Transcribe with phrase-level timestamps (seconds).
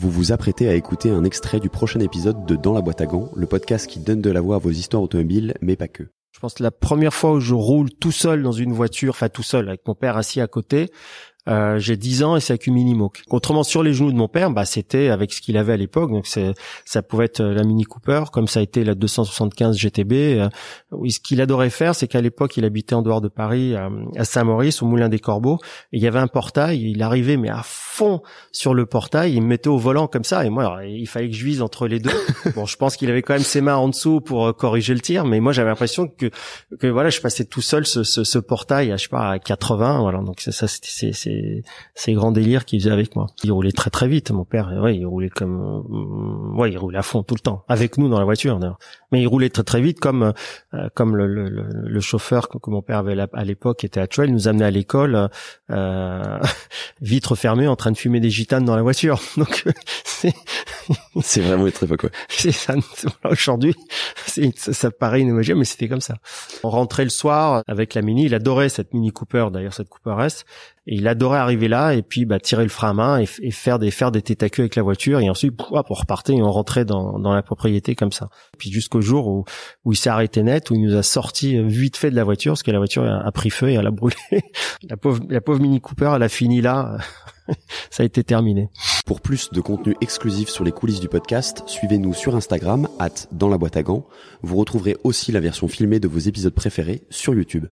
[0.00, 3.06] Vous vous apprêtez à écouter un extrait du prochain épisode de Dans la boîte à
[3.06, 6.04] gants, le podcast qui donne de la voix à vos histoires automobiles, mais pas que.
[6.32, 9.28] Je pense que la première fois où je roule tout seul dans une voiture, enfin
[9.28, 10.90] tout seul, avec mon père assis à côté,
[11.48, 13.22] euh, j'ai 10 ans et c'est avec une Mini Moke.
[13.30, 16.10] Autrement, sur les genoux de mon père, bah, c'était avec ce qu'il avait à l'époque.
[16.10, 16.52] Donc, c'est,
[16.84, 20.12] ça pouvait être la Mini Cooper, comme ça a été la 275 GTB.
[20.12, 20.48] Euh,
[21.08, 24.82] ce qu'il adorait faire, c'est qu'à l'époque, il habitait en dehors de Paris, à Saint-Maurice,
[24.82, 25.58] au Moulin des Corbeaux.
[25.92, 26.90] Et il y avait un portail.
[26.90, 28.22] Il arrivait, mais à fond
[28.52, 29.34] sur le portail.
[29.34, 30.44] Il me mettait au volant comme ça.
[30.44, 32.10] Et moi, il fallait que je vise entre les deux.
[32.54, 35.00] bon, je pense qu'il avait quand même ses mains en dessous pour euh, corriger le
[35.00, 35.24] tir.
[35.24, 36.30] Mais moi, j'avais l'impression que,
[36.78, 39.38] que voilà, je passais tout seul ce, ce, ce portail, à, je sais pas, à
[39.38, 40.00] 80.
[40.00, 40.20] Voilà.
[40.20, 41.29] Donc ça, c'était, c'est
[41.94, 43.26] ces grands délires qu'il faisait avec moi.
[43.42, 44.72] Il roulait très très vite, mon père.
[44.80, 48.08] Ouais, il roulait comme, euh, ouais, il roulait à fond tout le temps, avec nous
[48.08, 48.58] dans la voiture.
[49.12, 50.32] Mais il roulait très très vite, comme
[50.74, 54.34] euh, comme le, le, le, chauffeur que, mon père avait à l'époque était actuel, il
[54.34, 55.28] nous amenait à l'école,
[55.70, 56.38] euh,
[57.00, 59.20] vitre fermée, en train de fumer des gitanes dans la voiture.
[59.36, 59.64] Donc
[60.04, 60.34] c'est
[61.22, 62.10] c'est vraiment une très quoi.
[62.28, 62.74] C'est ça.
[63.24, 63.74] Aujourd'hui,
[64.54, 66.16] ça paraît une mais c'était comme ça.
[66.62, 68.26] On rentrait le soir avec la Mini.
[68.26, 70.44] Il adorait cette Mini Cooper, d'ailleurs cette Cooper S.
[70.86, 73.78] Et il adorait arriver là et puis bah, tirer le frein à main et, faire
[73.78, 76.50] des faire des têtes à queue avec la voiture et ensuite hop, on repartait on
[76.50, 78.28] rentrait dans, dans la propriété comme ça.
[78.58, 79.44] Puis jusqu'au jour où,
[79.84, 82.52] où il s'est arrêté net, où il nous a sorti vite fait de la voiture
[82.52, 84.16] parce que la voiture a, pris feu et elle a brûlé.
[84.88, 86.96] la pauvre la pauvre Mini Cooper, elle a fini là.
[87.90, 88.68] ça a été terminé.
[89.10, 93.48] Pour plus de contenu exclusif sur les coulisses du podcast, suivez-nous sur Instagram, at dans
[93.48, 94.06] la boîte à gants.
[94.42, 97.66] Vous retrouverez aussi la version filmée de vos épisodes préférés sur YouTube.